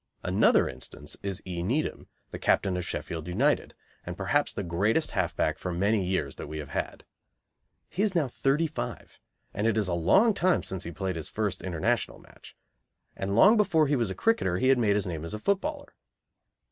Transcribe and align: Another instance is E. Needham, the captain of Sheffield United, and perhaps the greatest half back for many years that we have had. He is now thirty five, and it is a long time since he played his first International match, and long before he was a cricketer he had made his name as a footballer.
Another 0.23 0.67
instance 0.67 1.15
is 1.21 1.43
E. 1.45 1.61
Needham, 1.61 2.07
the 2.31 2.39
captain 2.39 2.75
of 2.75 2.83
Sheffield 2.83 3.27
United, 3.27 3.75
and 4.03 4.17
perhaps 4.17 4.51
the 4.51 4.63
greatest 4.63 5.11
half 5.11 5.35
back 5.35 5.59
for 5.59 5.71
many 5.71 6.03
years 6.03 6.37
that 6.37 6.47
we 6.47 6.57
have 6.57 6.69
had. 6.69 7.05
He 7.87 8.01
is 8.01 8.15
now 8.15 8.27
thirty 8.27 8.65
five, 8.65 9.19
and 9.53 9.67
it 9.67 9.77
is 9.77 9.87
a 9.87 9.93
long 9.93 10.33
time 10.33 10.63
since 10.63 10.85
he 10.85 10.91
played 10.91 11.17
his 11.17 11.29
first 11.29 11.61
International 11.61 12.17
match, 12.17 12.57
and 13.15 13.35
long 13.35 13.57
before 13.57 13.85
he 13.85 13.95
was 13.95 14.09
a 14.09 14.15
cricketer 14.15 14.57
he 14.57 14.69
had 14.69 14.79
made 14.79 14.95
his 14.95 15.05
name 15.05 15.23
as 15.23 15.35
a 15.35 15.39
footballer. 15.39 15.93